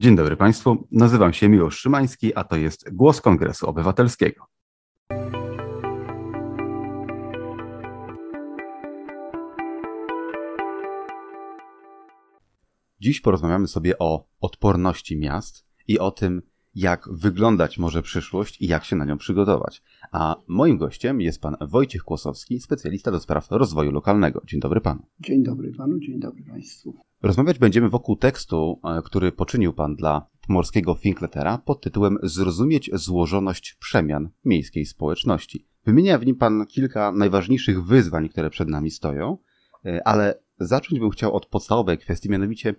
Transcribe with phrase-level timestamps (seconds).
[0.00, 4.46] Dzień dobry Państwu, nazywam się Miłosz Szymański, a to jest Głos Kongresu Obywatelskiego.
[13.00, 16.42] Dziś porozmawiamy sobie o odporności miast i o tym,
[16.76, 19.82] jak wyglądać może przyszłość i jak się na nią przygotować.
[20.12, 24.42] A moim gościem jest pan Wojciech Kłosowski, specjalista do spraw rozwoju lokalnego.
[24.46, 25.02] Dzień dobry panu.
[25.20, 26.94] Dzień dobry panu, dzień dobry państwu.
[27.22, 33.76] Rozmawiać będziemy wokół tekstu, e, który poczynił pan dla pomorskiego Finkletera pod tytułem Zrozumieć złożoność
[33.80, 35.66] przemian miejskiej społeczności.
[35.86, 39.38] Wymienia w nim pan kilka najważniejszych wyzwań, które przed nami stoją,
[39.84, 42.74] e, ale zacząć bym chciał od podstawowej kwestii, mianowicie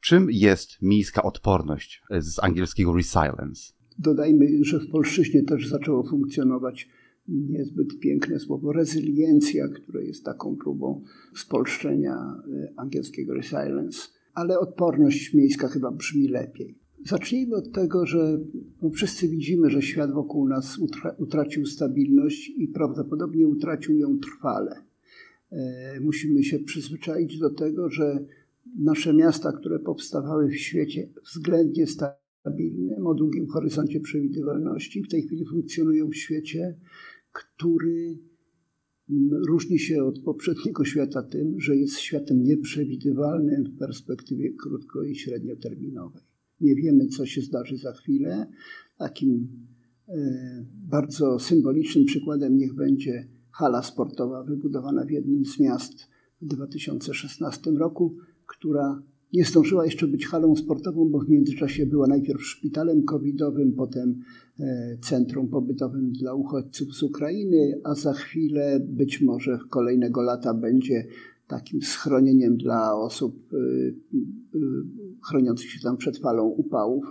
[0.00, 3.72] czym jest miejska odporność e, z angielskiego resilience?
[3.98, 6.88] Dodajmy, że w polszczyźnie też zaczęło funkcjonować
[7.28, 11.02] niezbyt piękne słowo rezyliencja, które jest taką próbą
[11.34, 12.42] spolszczenia
[12.76, 16.78] angielskiego resilience, ale odporność miejska chyba brzmi lepiej.
[17.06, 18.40] Zacznijmy od tego, że
[18.82, 24.82] no wszyscy widzimy, że świat wokół nas utra utracił stabilność i prawdopodobnie utracił ją trwale.
[25.52, 28.24] E, musimy się przyzwyczaić do tego, że
[28.78, 35.46] nasze miasta, które powstawały w świecie względnie stabilnym, o długim horyzoncie przewidywalności, w tej chwili
[35.46, 36.76] funkcjonują w świecie,
[37.32, 38.18] który
[39.48, 46.22] różni się od poprzedniego świata tym, że jest światem nieprzewidywalnym w perspektywie krótko i średnioterminowej.
[46.60, 48.46] Nie wiemy, co się zdarzy za chwilę.
[48.98, 49.48] Takim
[50.08, 50.14] e,
[50.74, 56.08] bardzo symbolicznym przykładem niech będzie hala sportowa wybudowana w jednym z miast
[56.42, 58.16] w 2016 roku,
[58.50, 64.22] która nie zdążyła jeszcze być halą sportową, bo w międzyczasie była najpierw szpitalem covidowym, potem
[64.60, 71.06] e, centrum pobytowym dla uchodźców z Ukrainy, a za chwilę, być może kolejnego lata, będzie
[71.46, 74.58] takim schronieniem dla osób y, y,
[75.28, 77.04] chroniących się tam przed falą upałów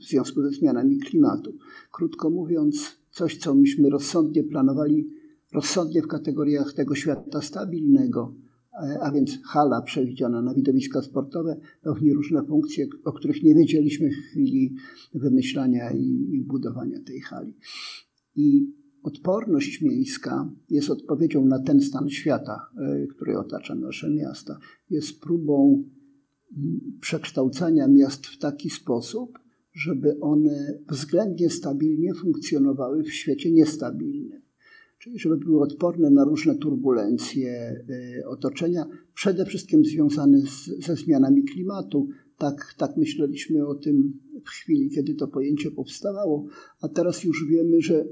[0.00, 1.52] w związku ze zmianami klimatu.
[1.92, 5.10] Krótko mówiąc, coś, co myśmy rozsądnie planowali,
[5.52, 8.34] rozsądnie w kategoriach tego świata stabilnego,
[9.00, 14.30] a więc hala przewidziana na widowiska sportowe pełni różne funkcje, o których nie wiedzieliśmy w
[14.30, 14.74] chwili
[15.14, 17.54] wymyślania i budowania tej hali.
[18.36, 24.58] I odporność miejska jest odpowiedzią na ten stan świata, e, który otacza nasze miasta.
[24.90, 25.84] Jest próbą
[27.00, 29.38] przekształcania miast w taki sposób,
[29.72, 34.43] żeby one względnie stabilnie funkcjonowały w świecie niestabilnym.
[35.04, 41.44] Czyli żeby były odporne na różne turbulencje e, otoczenia, przede wszystkim związane z, ze zmianami
[41.44, 42.08] klimatu.
[42.38, 46.46] Tak, tak myśleliśmy o tym w chwili, kiedy to pojęcie powstawało,
[46.80, 48.04] a teraz już wiemy, że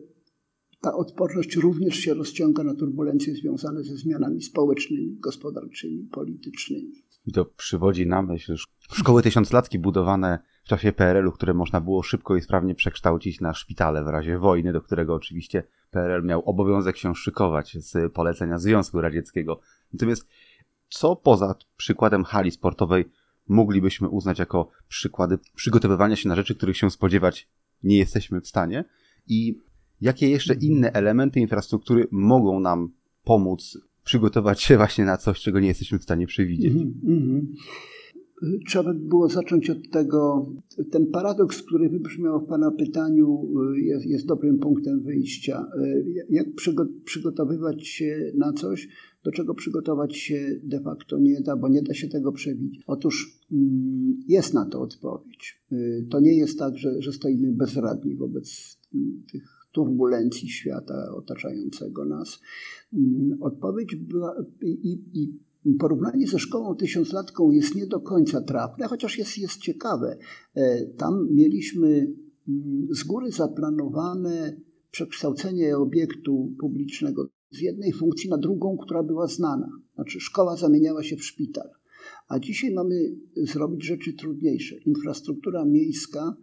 [0.80, 6.92] ta odporność również się rozciąga na turbulencje związane ze zmianami społecznymi, gospodarczymi, politycznymi.
[7.26, 8.54] I to przywodzi na myśl
[8.92, 14.04] szkoły tysiąclatki budowane w czasie PRL-u, które można było szybko i sprawnie przekształcić na szpitale
[14.04, 19.60] w razie wojny, do którego oczywiście PRL miał obowiązek się szykować z polecenia Związku Radzieckiego.
[19.92, 20.28] Natomiast
[20.88, 23.04] co poza przykładem hali sportowej
[23.48, 27.48] moglibyśmy uznać jako przykłady przygotowywania się na rzeczy, których się spodziewać
[27.82, 28.84] nie jesteśmy w stanie?
[29.26, 29.58] I
[30.00, 32.92] jakie jeszcze inne elementy infrastruktury mogą nam
[33.24, 36.72] pomóc przygotować się właśnie na coś, czego nie jesteśmy w stanie przewidzieć?
[36.72, 37.40] Mm -hmm.
[38.66, 40.46] Trzeba by było zacząć od tego,
[40.90, 45.66] ten paradoks, który wybrzmiał w Pana pytaniu, jest, jest dobrym punktem wyjścia.
[46.30, 46.46] Jak
[47.04, 48.88] przygotowywać się na coś,
[49.24, 52.82] do czego przygotować się de facto nie da, bo nie da się tego przewidzieć.
[52.86, 55.62] Otóż mm, jest na to odpowiedź.
[56.10, 58.78] To nie jest tak, że, że stoimy bezradni wobec
[59.32, 62.40] tych turbulencji świata otaczającego nas.
[62.92, 65.38] Mm, odpowiedź była i, i
[65.78, 70.18] porównanie ze szkołą tysiąclatką jest nie do końca trafne, chociaż jest, jest ciekawe.
[70.54, 71.88] E, tam mieliśmy
[72.48, 74.56] mm, z góry zaplanowane
[74.90, 79.68] przekształcenie obiektu publicznego z jednej funkcji na drugą, która była znana.
[79.94, 81.68] Znaczy szkoła zamieniała się w szpital.
[82.28, 84.76] A dzisiaj mamy zrobić rzeczy trudniejsze.
[84.76, 86.36] Infrastruktura miejska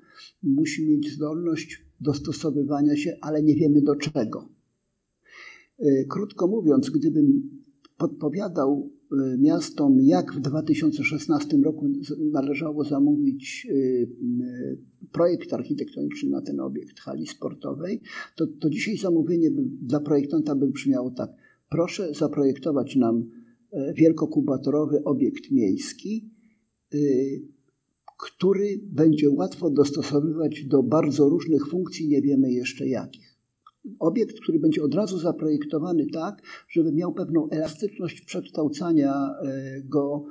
[0.44, 4.50] musi mieć zdolność dostosowywania się, ale nie wiemy do czego.
[5.80, 7.60] E, krótko mówiąc, gdybym
[7.98, 8.92] podpowiadał
[9.38, 11.90] miastom, jak w 2016 roku
[12.32, 13.76] należało zamówić e,
[15.12, 18.02] projekt architektoniczny na ten obiekt hali sportowej,
[18.36, 19.50] to, to dzisiaj zamówienie
[19.82, 21.30] dla projektanta by brzmiało tak.
[21.70, 23.30] Proszę zaprojektować nam
[23.96, 26.30] wielkokubatorowy obiekt miejski,
[28.20, 33.29] który będzie łatwo dostosowywać do bardzo różnych funkcji, nie wiemy jeszcze jakich.
[34.00, 40.26] Obiekt, który będzie od razu zaprojektowany tak, żeby miał pewną elastyczność przekształcania e, go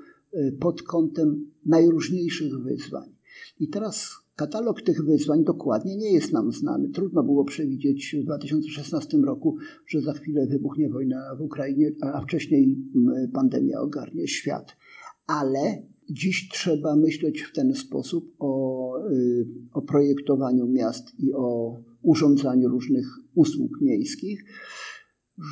[0.61, 3.15] pod kątem najróżniejszych wyzwań.
[3.61, 6.89] I teraz katalog tych wyzwań dokładnie nie jest nam znany.
[6.89, 9.56] Trudno było przewidzieć w 2016 roku,
[9.87, 12.77] że za chwilę wybuchnie wojna w Ukrainie, a wcześniej
[13.33, 14.77] pandemia ogarnie świat.
[15.27, 18.93] Ale dziś trzeba myśleć w ten sposób o,
[19.73, 24.45] o projektowaniu miast i o urządzaniu różnych usług miejskich,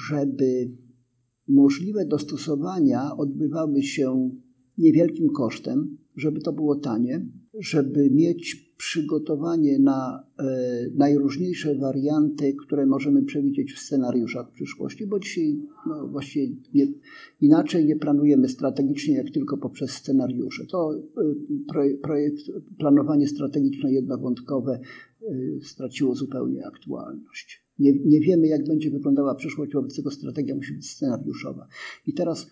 [0.08, 0.70] żeby
[1.48, 4.30] możliwe dostosowania odbywały się
[4.78, 7.26] niewielkim kosztem, żeby to było tanie,
[7.60, 10.44] żeby mieć przygotowanie na e,
[10.94, 16.86] najróżniejsze warianty, które możemy przewidzieć w scenariuszach w przyszłości, bo dzisiaj no, właściwie nie,
[17.40, 20.66] inaczej nie planujemy strategicznie, jak tylko poprzez scenariusze.
[20.66, 22.42] To e, projekt,
[22.78, 24.80] planowanie strategiczne jednowątkowe
[25.62, 27.66] straciło zupełnie aktualność.
[27.78, 31.68] Nie, nie wiemy, jak będzie wyglądała przyszłość, wobec tego strategia musi być scenariuszowa.
[32.06, 32.46] I teraz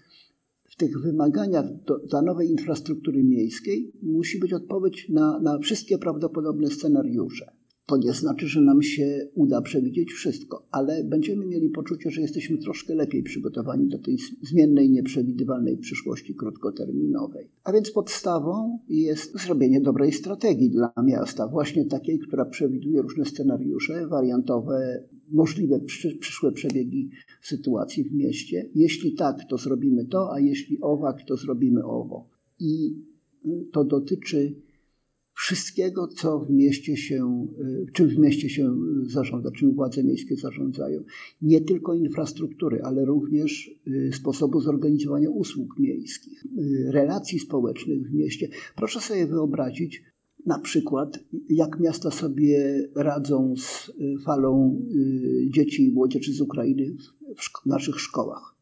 [0.65, 6.71] w tych wymaganiach do, dla nowej infrastruktury miejskiej musi być odpowiedź na, na wszystkie prawdopodobne
[6.71, 7.53] scenariusze.
[7.87, 12.59] To nie znaczy, że nam się uda przewidzieć wszystko, ale będziemy mieli poczucie, że jesteśmy
[12.59, 17.51] troszkę lepiej przygotowani do tej zmiennej, nieprzewidywalnej przyszłości krótkoterminowej.
[17.65, 24.07] A więc podstawą jest zrobienie dobrej strategii dla miasta, właśnie takiej, która przewiduje różne scenariusze
[24.07, 25.81] wariantowe, możliwe
[26.21, 27.11] przyszłe przebiegi
[27.43, 28.71] sytuacji w mieście.
[28.75, 32.29] Jeśli tak, to zrobimy to, a jeśli owak, to zrobimy owo.
[32.61, 32.97] I
[33.73, 34.55] to dotyczy
[35.35, 38.77] wszystkiego, co w mieście się, y, czym w mieście się
[39.07, 41.03] zarządza, czym władze miejskie zarządzają.
[41.43, 48.49] Nie tylko infrastruktury, ale również y, sposobu zorganizowania usług miejskich, y, relacji społecznych w mieście.
[48.77, 50.03] Proszę sobie wyobrazić,
[50.47, 53.93] na przykład, jak miasta sobie radzą z
[54.25, 54.83] falą
[55.49, 56.97] dzieci i młodzieży z Ukrainy
[57.37, 58.55] w, szko- naszych szkołach.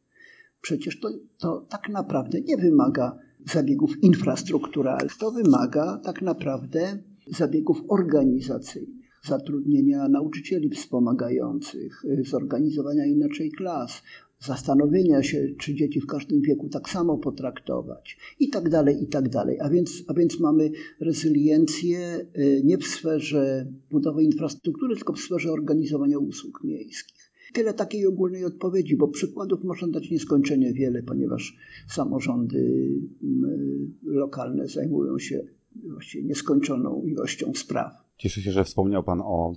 [0.61, 1.09] Przecież to,
[1.39, 3.19] to tak naprawdę nie wymaga
[3.53, 5.17] zabiegów infrastrukturalnych.
[5.17, 14.03] To wymaga tak naprawdę zabiegów organizacyjnych, zatrudnienia nauczycieli wspomagających, zorganizowania inaczej klas,
[14.45, 19.29] zastanowienia się, czy dzieci w każdym wieku tak samo potraktować i tak dalej, i tak
[19.29, 19.61] dalej.
[19.61, 25.53] A więc, a więc mamy rezyliencję y, nie w sferze budowy infrastruktury, tylko w sferze
[25.53, 27.22] organizowania usług miejskich.
[27.53, 31.57] Tyle takiej ogólnej odpowiedzi, bo przykładów można dać nieskończenie wiele, ponieważ
[31.89, 32.89] samorządy
[33.23, 35.45] mm, lokalne zajmują się
[35.77, 37.93] właściwie nieskończoną ilością spraw.
[38.17, 39.53] Cieszę się, że wspomniał Pan o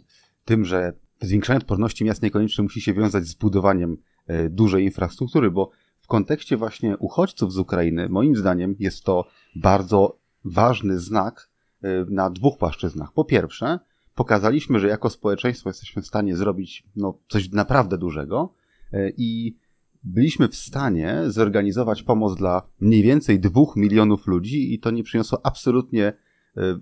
[0.46, 5.72] tym, że zwiększanie odporności miast niekoniecznie musi się wiązać z budowaniem e, dużej infrastruktury, bo
[5.98, 9.26] w kontekście właśnie uchodźców z Ukrainy, moim zdaniem, jest to
[9.56, 11.50] bardzo ważny znak
[11.82, 13.14] e, na dwóch płaszczyznach.
[13.14, 13.80] Po pierwsze,
[14.16, 18.54] pokazaliśmy, że jako społeczeństwo jesteśmy w stanie zrobić no, coś naprawdę dużego
[18.94, 19.58] e, i
[20.04, 25.40] byliśmy w stanie zorganizować pomoc dla mniej więcej dwóch milionów ludzi i to nie przyniosło
[25.44, 26.14] absolutnie e,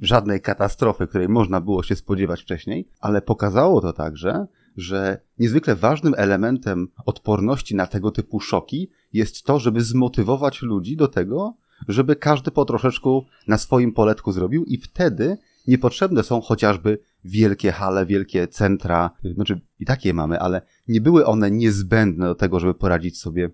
[0.02, 4.48] żadnej katastrofy, której można było się spodziewać wcześniej, ale pokazało to także,
[4.78, 11.08] że niezwykle ważnym elementem odporności na tego typu szoki jest to, żeby zmotywować ludzi do
[11.08, 11.56] tego,
[11.88, 15.38] żeby każdy po troszeczku na swoim poletku zrobił i wtedy
[15.68, 21.52] niepotrzebne są chociażby wielkie hale, wielkie centra, znaczy i takie mamy, ale nie były one
[21.52, 23.50] niezbędne do tego, żeby poradzić sobie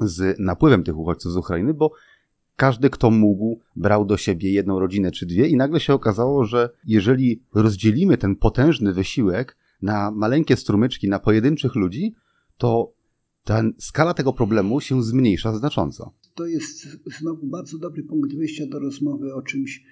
[0.00, 1.92] z napływem tych uchodźców z Ukrainy, bo
[2.56, 6.70] każdy, kto mógł, brał do siebie jedną rodzinę czy dwie i nagle się okazało, że
[6.86, 12.14] jeżeli rozdzielimy ten potężny wysiłek na maleńkie strumyczki, na pojedynczych ludzi,
[12.58, 12.92] to
[13.44, 16.12] ta skala tego problemu się zmniejsza znacząco.
[16.34, 19.84] To jest znowu bardzo dobry punkt wyjścia do rozmowy o czymś,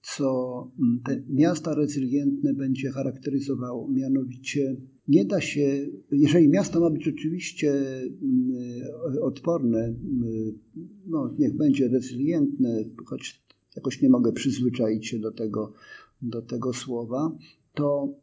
[0.00, 3.88] co mm, te miasta rezylientne będzie charakteryzowało.
[3.88, 4.76] Mianowicie
[5.08, 8.12] nie da się, jeżeli miasto ma być rzeczywiście mm,
[9.22, 10.58] odporne, mm,
[11.06, 13.44] no niech będzie rezylientne, choć
[13.76, 15.72] jakoś nie mogę przyzwyczaić się do tego,
[16.22, 17.36] do tego słowa,
[17.74, 18.14] to,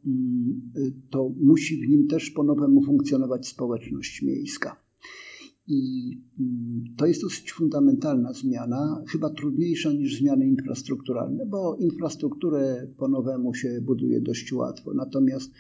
[1.10, 4.85] to musi w nim też po nowemu funkcjonować społeczność miejska.
[5.68, 13.08] I mm, to jest dosyć fundamentalna zmiana, chyba trudniejsza niż zmiany infrastrukturalne, bo infrastrukturę po
[13.08, 14.94] nowemu się buduje dość łatwo.
[14.94, 15.52] Natomiast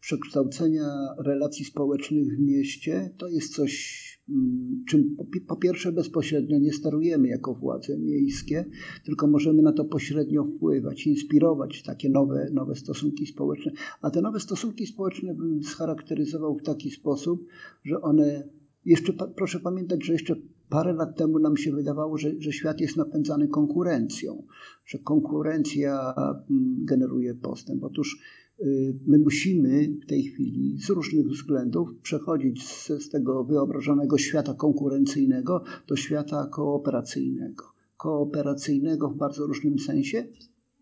[0.00, 0.86] przekształcenia
[1.18, 5.16] relacji społecznych w mieście to jest coś, mm, czym
[5.46, 8.64] po pierwsze bezpośrednio nie sterujemy jako władze miejskie,
[9.04, 13.72] tylko możemy na to pośrednio wpływać, inspirować takie nowe, nowe stosunki społeczne.
[14.02, 17.46] A te nowe stosunki społeczne bym scharakteryzował w taki sposób,
[17.84, 18.48] że one
[18.84, 20.36] jeszcze proszę pamiętać, że jeszcze
[20.68, 24.42] parę lat temu nam się wydawało, że, że świat jest napędzany konkurencją,
[24.86, 26.14] że konkurencja
[26.50, 27.84] mm, generuje postęp.
[27.84, 28.18] Otóż
[28.60, 34.54] y, my musimy w tej chwili z różnych względów przechodzić z, z tego wyobrażonego świata
[34.54, 37.74] konkurencyjnego do świata kooperacyjnego
[38.04, 40.26] kooperacyjnego w bardzo różnym sensie.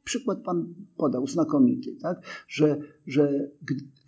[0.05, 2.45] Przykład Pan podał, znakomity, tak?
[2.49, 3.51] że, że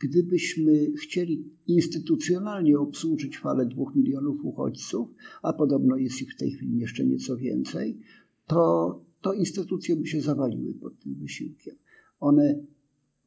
[0.00, 5.08] gdybyśmy chcieli instytucjonalnie obsłużyć falę dwóch milionów uchodźców,
[5.42, 7.98] a podobno jest ich w tej chwili jeszcze nieco więcej,
[8.46, 11.76] to, to instytucje by się zawaliły pod tym wysiłkiem.
[12.20, 12.64] One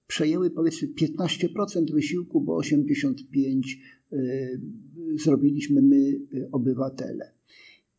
[0.08, 3.62] przejęły powiedzmy 15% wysiłku, bo 85%
[4.14, 4.62] y,
[5.16, 7.37] zrobiliśmy my, y, obywatele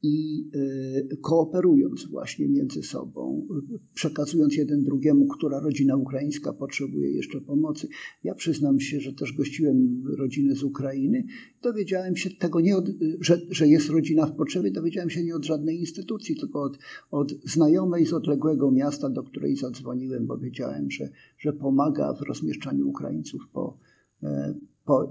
[0.03, 0.49] i
[1.13, 3.47] e, kooperując właśnie między sobą,
[3.95, 7.89] przekazując jeden drugiemu, która rodzina ukraińska potrzebuje jeszcze pomocy.
[8.25, 11.25] Ja przyznam się, że też gościłem rodzinę z Ukrainy.
[11.63, 12.89] Dowiedziałem się tego nie od,
[13.21, 16.79] że, że jest rodzina w potrzebie, dowiedziałem się nie od żadnej instytucji, tylko od,
[17.11, 22.89] od znajomej z odległego miasta, do której zadzwoniłem, bo wiedziałem, że, że pomaga w rozmieszczaniu
[22.89, 23.79] Ukraińców po,
[24.23, 25.11] e, po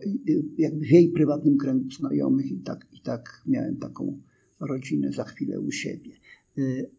[0.57, 4.21] jakby w jej prywatnym kręgu znajomych i tak, i tak miałem taką
[4.59, 6.11] rodzinę za chwilę u siebie.
[6.57, 6.91] Y,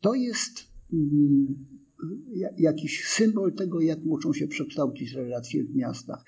[0.00, 1.54] to jest mm,
[2.58, 6.24] jakiś symbol tego, jak muszą się przekształcić relacje w miastach.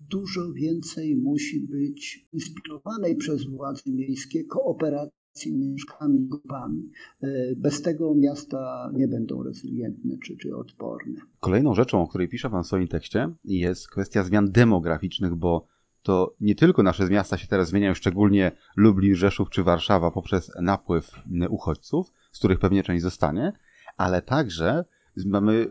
[0.00, 5.12] Dużo więcej musi być inspirowanej przez władze miejskie kooperacji
[5.46, 6.90] mieszkami, grupami.
[7.24, 11.20] Y, bez tego miasta nie będą rezylientne czy, czy odporne.
[11.40, 15.66] Kolejną rzeczą, o której pisze Pan w swoim tekście, jest kwestia zmian demograficznych, bo
[16.02, 21.10] to nie tylko nasze miasta się teraz zmieniają, szczególnie Lublin, Rzeszów czy Warszawa poprzez napływ
[21.48, 23.52] uchodźców, z których pewnie część zostanie,
[23.96, 24.84] ale także
[25.26, 25.66] mamy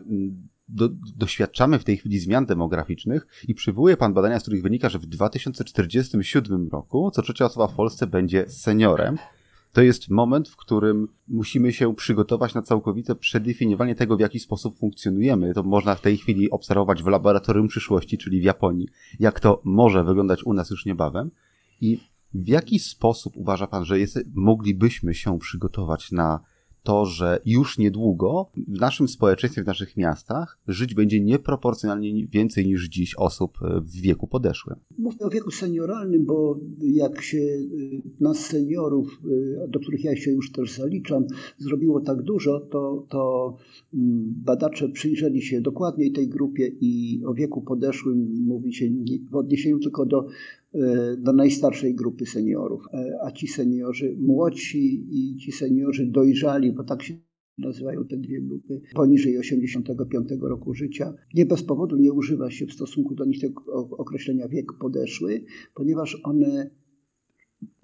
[0.68, 4.98] do, doświadczamy w tej chwili zmian demograficznych i przywołuje pan badania, z których wynika, że
[4.98, 9.18] w 2047 roku co trzecia osoba w Polsce będzie seniorem,
[9.72, 14.78] to jest moment, w którym musimy się przygotować na całkowite przedefiniowanie tego, w jaki sposób
[14.78, 15.54] funkcjonujemy.
[15.54, 18.88] To można w tej chwili obserwować w laboratorium przyszłości, czyli w Japonii,
[19.20, 21.30] jak to może wyglądać u nas już niebawem.
[21.80, 22.00] I
[22.34, 26.40] w jaki sposób uważa Pan, że jest, moglibyśmy się przygotować na
[26.88, 32.88] to, że już niedługo w naszym społeczeństwie, w naszych miastach żyć będzie nieproporcjonalnie więcej niż
[32.88, 34.76] dziś osób w wieku podeszłym.
[34.98, 40.30] Mówię o wieku senioralnym, bo jak się y, nas seniorów, y, do których ja się
[40.30, 41.24] już też zaliczam,
[41.58, 43.54] zrobiło tak dużo, to, to
[43.94, 48.90] mm, badacze przyjrzeli się dokładniej tej grupie i o wieku podeszłym mówi się
[49.30, 50.26] w odniesieniu tylko do
[50.67, 50.67] E,
[51.18, 57.02] do najstarszej grupy seniorów, e, a ci seniorzy młodsi i ci seniorzy dojrzali, bo tak
[57.02, 57.14] się
[57.58, 61.14] nazywają te dwie grupy, poniżej 85 roku życia.
[61.34, 65.44] Nie bez powodu nie używa się w stosunku do nich tego określenia wiek podeszły,
[65.74, 66.70] ponieważ one,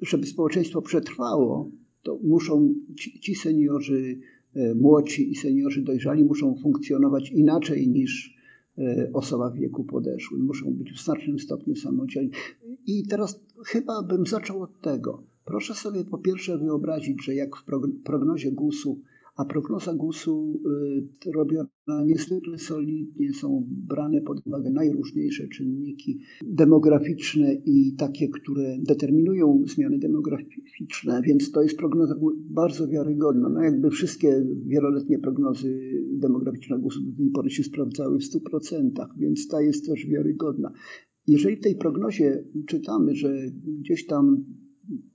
[0.01, 1.71] żeby społeczeństwo przetrwało,
[2.03, 4.19] to muszą ci, ci seniorzy
[4.55, 8.35] e, młodsi i seniorzy dojrzali muszą funkcjonować inaczej niż
[9.13, 10.43] osoba w wieku podeszłym.
[10.43, 12.31] Muszą być w znacznym stopniu samodzielni.
[12.87, 15.23] I teraz chyba bym zaczął od tego.
[15.45, 17.65] Proszę sobie po pierwsze wyobrazić, że jak w
[18.05, 19.01] prognozie GUS-u,
[19.37, 20.61] a prognoza GUS-u
[21.27, 21.69] y, robiona
[22.05, 31.23] niezwykle solidnie, są brane pod uwagę najróżniejsze czynniki demograficzne i takie, które determinują zmiany demograficzne,
[31.23, 33.49] więc to jest prognoza bardzo wiarygodna.
[33.49, 35.81] No jakby wszystkie wieloletnie prognozy
[36.13, 40.73] demograficzne GUS-u do tej pory się sprawdzały w 100%, więc ta jest też wiarygodna.
[41.27, 43.35] Jeżeli w tej prognozie czytamy, że
[43.81, 44.45] gdzieś tam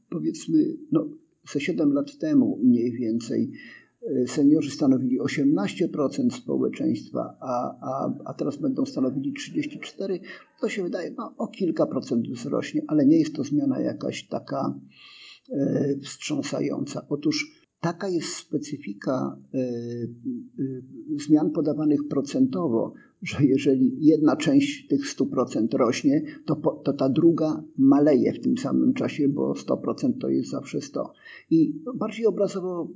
[0.10, 1.10] powiedzmy no,
[1.52, 3.52] ze 7 lat temu mniej więcej
[4.02, 10.20] e, seniorzy stanowili 18% społeczeństwa, a, a, a teraz będą stanowili 34%,
[10.62, 14.80] to się wydaje, no o kilka procent wzrośnie, ale nie jest to zmiana jakaś taka
[15.52, 17.06] e, wstrząsająca.
[17.10, 19.64] Otóż taka jest specyfika e, e,
[21.28, 27.64] zmian podawanych procentowo, że jeżeli jedna część tych 100% rośnie, to, po, to ta druga
[27.78, 31.14] maleje w tym samym czasie, bo 100% to jest zawsze 100.
[31.50, 32.90] I bardziej obrazowo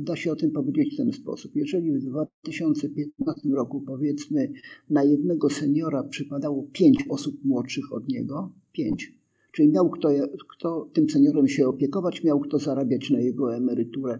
[0.00, 1.56] da się o tym powiedzieć w ten sposób.
[1.56, 4.52] Jeżeli w 2015 roku powiedzmy
[4.90, 9.21] na jednego seniora przypadało 5 osób młodszych od niego, 5,
[9.52, 10.08] czyli miał kto,
[10.48, 14.18] kto tym seniorem się opiekować, miał kto zarabiać na jego emeryturę,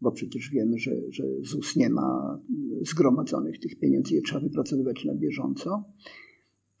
[0.00, 2.40] bo przecież wiemy, że, że ZUS nie ma
[2.82, 5.84] zgromadzonych tych pieniędzy, je trzeba wypracowywać na bieżąco.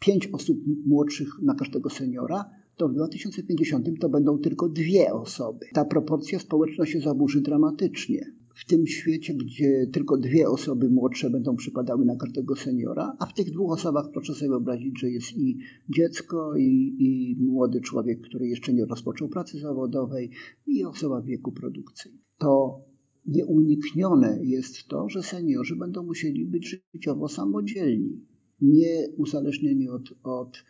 [0.00, 2.44] Pięć osób młodszych na każdego seniora,
[2.76, 5.66] to w 2050 to będą tylko dwie osoby.
[5.74, 8.35] Ta proporcja społeczna się zaburzy dramatycznie.
[8.56, 13.34] W tym świecie, gdzie tylko dwie osoby młodsze będą przypadały na każdego seniora, a w
[13.34, 15.58] tych dwóch osobach proszę sobie wyobrazić, że jest i
[15.88, 20.30] dziecko, i, i młody człowiek, który jeszcze nie rozpoczął pracy zawodowej,
[20.66, 22.22] i osoba w wieku produkcyjnym.
[22.38, 22.80] To
[23.26, 28.26] nieuniknione jest to, że seniorzy będą musieli być życiowo samodzielni,
[28.60, 30.64] nie uzależnieni od, od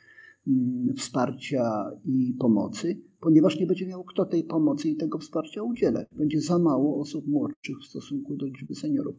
[0.97, 6.07] wsparcia i pomocy, ponieważ nie będzie miał kto tej pomocy i tego wsparcia udzielać.
[6.13, 9.17] Będzie za mało osób młodszych w stosunku do liczby seniorów.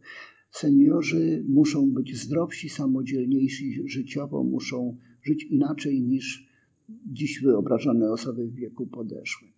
[0.50, 6.48] Seniorzy muszą być zdrowsi, samodzielniejsi życiowo, muszą żyć inaczej niż
[7.06, 9.50] dziś wyobrażone osoby w wieku podeszłym.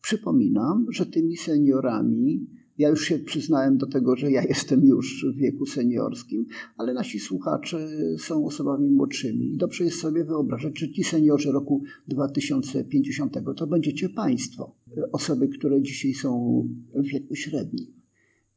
[0.00, 2.46] Przypominam, że tymi seniorami,
[2.78, 7.20] ja już się przyznałem do tego, że ja jestem już w wieku seniorskim, ale nasi
[7.20, 13.66] słuchacze są osobami młodszymi i dobrze jest sobie wyobrażać, że ci seniorzy roku 2050 to
[13.66, 14.76] będziecie Państwo,
[15.12, 16.62] osoby, które dzisiaj są
[16.94, 17.97] w wieku średnim.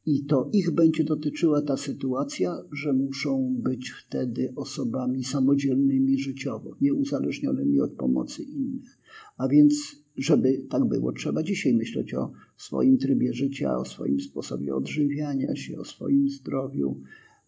[0.06, 7.80] I to ich będzie dotyczyła ta sytuacja, że muszą być wtedy osobami samodzielnymi życiowo, nieuzależnionymi
[7.80, 8.98] od pomocy innych.
[9.36, 9.74] A więc,
[10.16, 15.78] żeby tak było, trzeba dzisiaj myśleć o swoim trybie życia, o swoim sposobie odżywiania się,
[15.78, 17.00] o swoim zdrowiu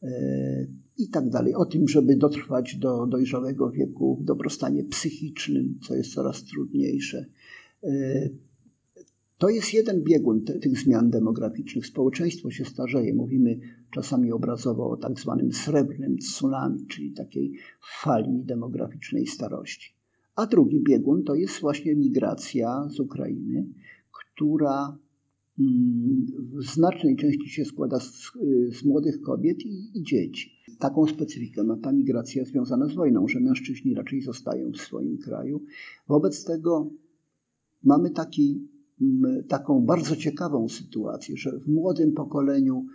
[0.03, 0.09] yy,
[0.99, 1.55] i tak dalej.
[1.55, 7.27] O tym, żeby dotrwać do dojrzałego wieku w dobrostanie psychicznym, co jest coraz trudniejsze.
[7.83, 8.39] Yy,
[9.45, 11.87] to jest jeden biegun te, tych zmian demograficznych.
[11.87, 13.15] Społeczeństwo się starzeje.
[13.15, 13.61] Mówimy
[13.91, 17.53] czasami obrazowo o tak zwanym srebrnym tsunami, czyli takiej
[18.03, 19.95] fali demograficznej starości.
[20.37, 23.67] A drugi biegun to jest właśnie migracja z Ukrainy,
[24.13, 24.99] która
[25.59, 26.27] mm,
[26.59, 28.33] w znacznej części się składa z,
[28.73, 30.51] z młodych kobiet i, i, dzieci.
[30.79, 35.63] Taką specyfikę ma ta migracja związana z wojną, że mężczyźni raczej zostają w swoim kraju.
[36.09, 36.91] Wobec tego
[37.83, 38.74] mamy taki
[39.49, 42.87] taką bardzo ciekawą sytuację, że w młodym pokoleniu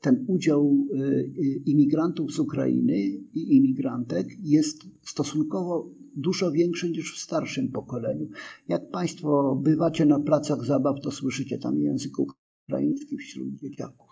[0.00, 2.96] ten udział y, y, imigrantów z Ukrainy
[3.34, 8.28] i imigrantek jest stosunkowo dużo większy niż w starszym pokoleniu.
[8.68, 14.08] Jak Państwo bywacie na placach zabaw, to słyszycie tam język ukraiński wśród dzieciaków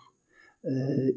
[0.65, 0.69] y,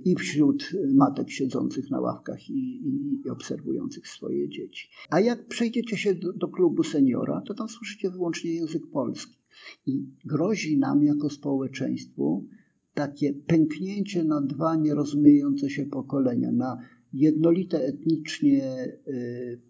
[0.05, 4.89] i wśród matek siedzących na ławkach i, i, i obserwujących swoje dzieci.
[5.11, 9.40] A jak przejdziecie się do, do klubu seniora, to tam słyszycie wyłącznie język polski.
[9.87, 12.47] I grozi nam jako społeczeństwu
[12.95, 16.79] takie pęknięcie na dwa nierozumiejące się pokolenia, na
[17.13, 19.61] jednolite etnicznie y,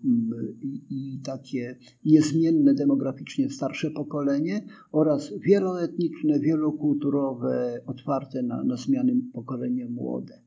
[0.90, 10.42] i takie niezmienne demograficznie starsze pokolenie oraz wieloetniczne, wielokulturowe, otwarte na, na zmiany pokolenie młode.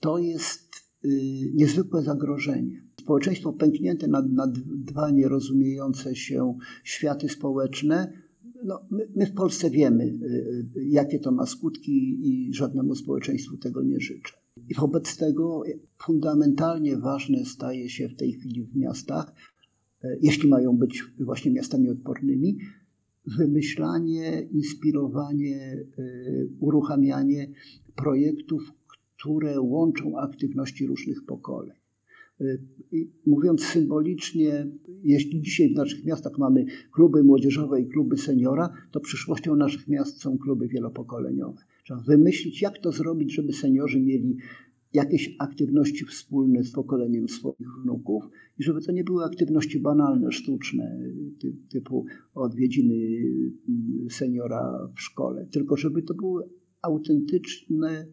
[0.00, 1.08] To jest y,
[1.54, 2.82] niezwykłe zagrożenie.
[3.00, 8.25] Społeczeństwo pęknięte na, na dwa nierozumiejące się światy społeczne
[8.64, 10.08] no, my, my, w Polsce wiemy, y,
[10.76, 14.32] y, jakie to ma skutki i żadnemu społeczeństwu tego nie życzę.
[14.68, 15.62] I wobec tego
[15.98, 19.32] fundamentalnie ważne staje się w tej chwili w miastach,
[20.04, 22.58] y, jeśli mają być właśnie miastami odpornymi,
[23.38, 25.84] wymyślanie, inspirowanie,
[26.60, 27.50] uruchamianie
[27.96, 28.72] projektów,
[29.16, 31.76] które łączą aktywności różnych pokoleń.
[32.92, 34.66] I mówiąc symbolicznie,
[35.02, 40.20] jeśli dzisiaj w naszych miastach mamy kluby młodzieżowe i kluby seniora, to przyszłością naszych miast
[40.20, 41.62] są kluby wielopokoleniowe.
[41.84, 44.36] Trzeba wymyślić, jak to zrobić, żeby seniorzy mieli
[44.92, 48.24] jakieś aktywności wspólne z pokoleniem swoich wnuków
[48.58, 50.98] i żeby to nie były aktywności banalne, sztuczne,
[51.70, 52.94] typu odwiedziny
[53.68, 56.48] mm, seniora w szkole, tylko żeby to były
[56.82, 58.06] autentyczne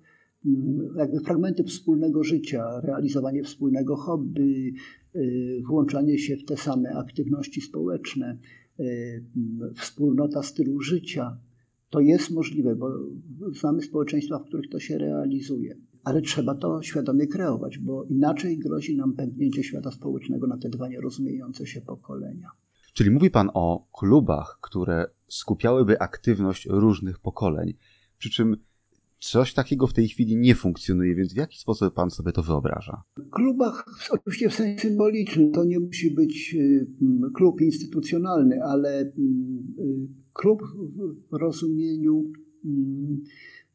[0.98, 4.74] jakby fragmenty wspólnego życia, realizowanie wspólnego hobby,
[5.16, 8.38] y, włączanie się w te same aktywności społeczne,
[8.80, 9.24] y,
[9.76, 11.38] wspólnota stylu życia.
[11.90, 12.90] To jest możliwe, bo
[13.60, 15.78] znamy społeczeństwa, w których to się realizuje.
[16.04, 20.88] Ale trzeba to świadomie kreować, bo inaczej grozi nam pęknięcie świata społecznego na te dwa
[20.88, 22.50] nierozumiejące się pokolenia.
[22.94, 27.74] Czyli mówi Pan o klubach, które skupiałyby aktywność różnych pokoleń.
[28.18, 28.58] Przy czym
[29.24, 33.04] Coś takiego w tej chwili nie funkcjonuje, więc w jaki sposób pan sobie to wyobraża?
[33.18, 36.88] W klubach, oczywiście w sensie symbolicznym, to nie musi być y,
[37.34, 39.12] klub instytucjonalny, ale y,
[40.34, 40.62] klub
[41.32, 42.24] w rozumieniu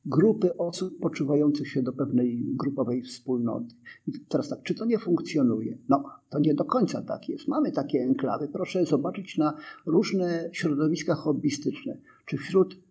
[0.07, 3.75] grupy osób poczuwających się do pewnej grupowej wspólnoty.
[4.07, 5.79] I teraz tak, czy to nie funkcjonuje?
[5.89, 7.49] No, to nie do końca tak jest.
[7.49, 8.49] Mamy takie enklawy.
[8.49, 9.55] Proszę zobaczyć na
[9.87, 11.99] różne środowiska hobbystyczne.
[12.27, 12.88] Czy wśród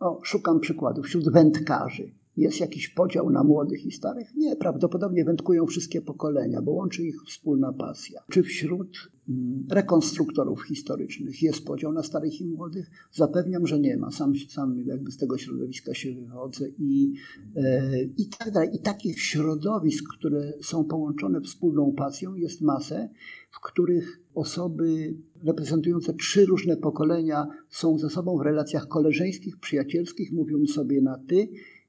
[0.00, 1.06] o, szukam przykładów.
[1.06, 4.34] Wśród wędkarzy jest jakiś podział na młodych i starych?
[4.36, 8.20] Nie, prawdopodobnie wędkują wszystkie pokolenia, bo łączy ich wspólna pasja.
[8.30, 12.90] Czy wśród mm, rekonstruktorów historycznych jest podział na starych i młodych?
[13.12, 14.10] Zapewniam, że nie ma.
[14.10, 17.12] Sam, sam jakby z tego środowiska się wychodzę i,
[17.56, 18.68] e, i tak dalej.
[18.72, 23.08] I takich środowisk, które są połączone wspólną pasją jest masę,
[23.50, 30.66] w których osoby reprezentujące trzy różne pokolenia są ze sobą w relacjach koleżeńskich, przyjacielskich, mówią
[30.66, 31.48] sobie na ty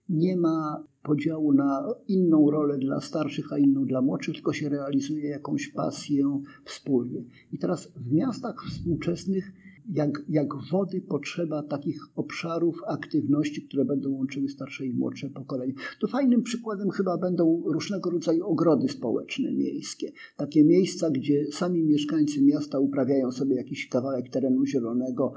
[0.09, 5.29] nie ma podziału na inną rolę dla starszych, a inną dla młodszych, tylko się realizuje
[5.29, 7.23] jakąś pasję wspólnie.
[7.51, 9.51] I teraz w miastach współczesnych
[9.93, 15.73] jak, jak wody potrzeba takich obszarów aktywności, które będą łączyły starsze i młodsze pokolenie.
[15.99, 20.11] To fajnym przykładem chyba będą różnego rodzaju ogrody społeczne miejskie.
[20.37, 25.33] Takie miejsca, gdzie sami mieszkańcy miasta uprawiają sobie jakiś kawałek terenu zielonego,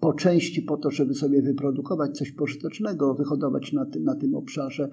[0.00, 4.90] po części po to, żeby sobie wyprodukować coś pożytecznego, wyhodować na, ty, na tym obszarze,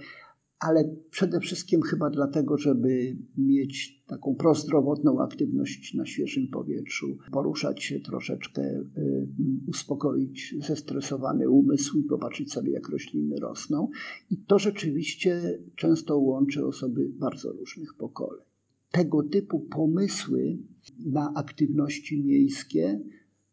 [0.60, 8.00] ale przede wszystkim chyba dlatego, żeby mieć taką prozdrowotną aktywność na świeżym powietrzu, poruszać się
[8.00, 9.28] troszeczkę, y,
[9.68, 13.90] uspokoić zestresowany umysł i popatrzeć sobie, jak rośliny rosną.
[14.30, 18.46] I to rzeczywiście często łączy osoby bardzo różnych pokoleń.
[18.92, 20.58] Tego typu pomysły
[21.06, 23.02] na aktywności miejskie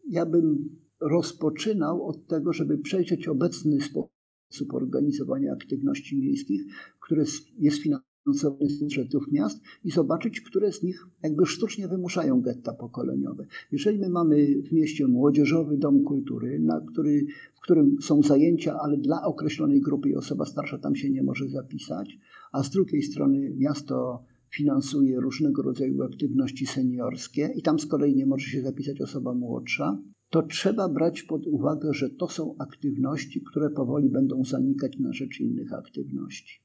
[0.08, 6.62] ja bym rozpoczynał od tego, żeby przejrzeć obecny sposób organizowania aktywności miejskich,
[7.00, 7.24] który
[7.58, 13.46] jest finansowany z budżetów miast i zobaczyć, które z nich jakby sztucznie wymuszają getta pokoleniowe.
[13.72, 18.96] Jeżeli my mamy w mieście młodzieżowy dom kultury, na który, w którym są zajęcia, ale
[18.96, 22.18] dla określonej grupy i osoba starsza tam się nie może zapisać,
[22.52, 28.26] a z drugiej strony miasto finansuje różnego rodzaju aktywności seniorskie i tam z kolei nie
[28.26, 29.98] może się zapisać osoba młodsza,
[30.30, 35.40] to trzeba brać pod uwagę, że to są aktywności, które powoli będą zanikać na rzecz
[35.40, 36.60] innych aktywności.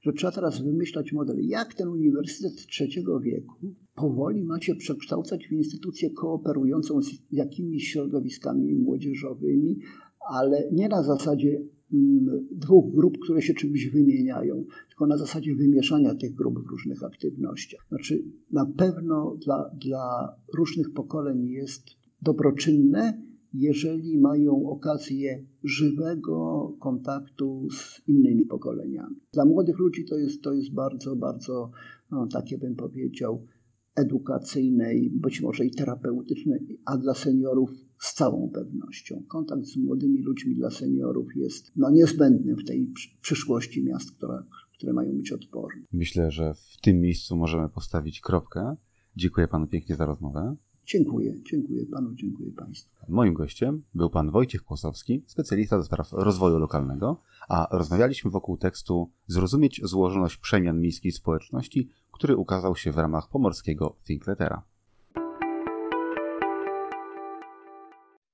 [0.00, 5.52] Że trzeba teraz wymyślać model, jak ten uniwersytet trzeciego wieku powoli ma się przekształcać w
[5.52, 9.78] instytucję kooperującą z jakimiś środowiskami młodzieżowymi,
[10.30, 16.14] ale nie na zasadzie mm, dwóch grup, które się czymś wymieniają, tylko na zasadzie wymieszania
[16.14, 17.86] tych grup w różnych aktywnościach.
[17.88, 21.84] Znaczy, na pewno dla, dla różnych pokoleń jest
[22.22, 29.16] dobroczynne, jeżeli mają okazję żywego kontaktu z innymi pokoleniami.
[29.32, 31.70] Dla młodych ludzi to jest, to jest bardzo, bardzo,
[32.10, 33.46] no, takie bym powiedział,
[33.94, 39.22] edukacyjne i być może i terapeutyczne, a dla seniorów z całą pewnością.
[39.28, 44.92] Kontakt z młodymi ludźmi dla seniorów jest no, niezbędny w tej przyszłości miast, która, które
[44.92, 45.82] mają być odporne.
[45.92, 48.76] Myślę, że w tym miejscu możemy postawić kropkę.
[49.16, 50.56] Dziękuję panu pięknie za rozmowę.
[50.92, 52.96] Dziękuję, dziękuję panu, dziękuję państwu.
[53.08, 59.10] Moim gościem był pan Wojciech Kłosowski, specjalista do spraw rozwoju lokalnego, a rozmawialiśmy wokół tekstu
[59.26, 64.62] Zrozumieć złożoność przemian miejskiej społeczności, który ukazał się w ramach pomorskiego Thinkletera.